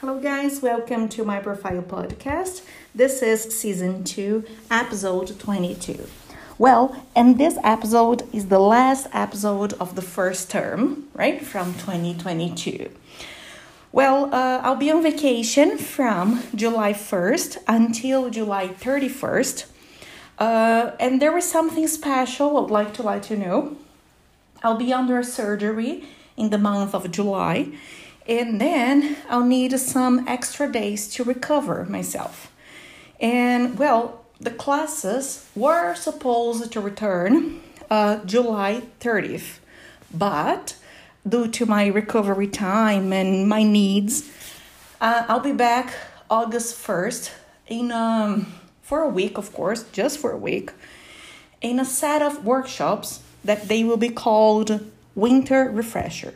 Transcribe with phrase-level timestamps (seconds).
[0.00, 2.62] Hello, guys, welcome to my profile podcast.
[2.94, 6.06] This is season 2, episode 22.
[6.56, 12.90] Well, and this episode is the last episode of the first term, right, from 2022.
[13.90, 19.66] Well, uh, I'll be on vacation from July 1st until July 31st.
[20.38, 23.76] Uh, and there was something special I'd like to let you know.
[24.62, 26.04] I'll be under surgery
[26.36, 27.72] in the month of July,
[28.28, 32.52] and then I'll need some extra days to recover myself.
[33.18, 37.60] And well, the classes were supposed to return
[37.90, 39.58] uh, July 30th,
[40.12, 40.76] but
[41.26, 44.30] due to my recovery time and my needs,
[45.00, 45.94] uh, I'll be back
[46.30, 47.30] August 1st
[47.66, 48.52] in um,
[48.82, 50.70] for a week, of course, just for a week,
[51.60, 54.80] in a set of workshops that they will be called
[55.14, 56.34] Winter Refresher.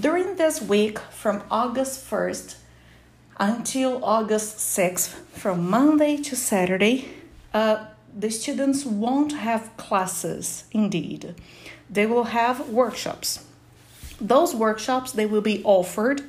[0.00, 2.54] During this week, from August 1st
[3.38, 7.08] until August 6th, from Monday to Saturday,
[7.52, 7.84] uh,
[8.16, 11.34] the students won't have classes indeed.
[11.90, 13.44] They will have workshops.
[14.18, 16.22] Those workshops they will be offered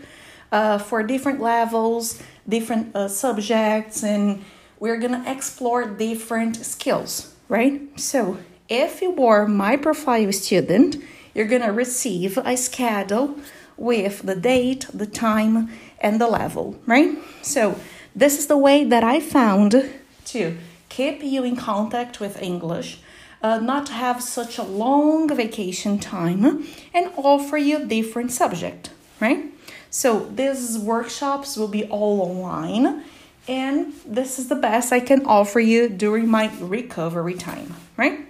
[0.51, 4.43] uh, for different levels, different uh, subjects, and
[4.81, 7.81] we're gonna explore different skills, right?
[7.97, 10.97] So if you are my profile student,
[11.33, 13.35] you're gonna receive a schedule
[13.77, 17.17] with the date, the time, and the level, right?
[17.41, 17.79] So
[18.15, 19.89] this is the way that I found
[20.25, 20.57] to
[20.89, 22.99] keep you in contact with English,
[23.41, 29.45] uh, not have such a long vacation time, and offer you different subject, right?
[29.89, 33.03] So these workshops will be all online,
[33.47, 38.20] and this is the best I can offer you during my recovery time, right?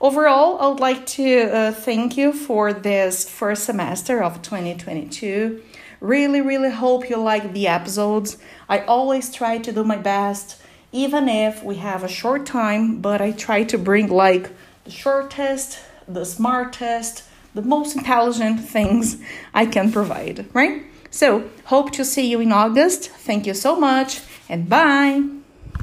[0.00, 5.62] Overall, I would like to uh, thank you for this first semester of 2022.
[6.00, 8.38] Really, really hope you like the episodes.
[8.66, 10.56] I always try to do my best,
[10.90, 14.50] even if we have a short time, but I try to bring like
[14.84, 17.24] the shortest, the smartest,
[17.54, 19.18] the most intelligent things
[19.52, 20.82] I can provide, right?
[21.10, 23.10] So, hope to see you in August.
[23.10, 25.39] Thank you so much and bye.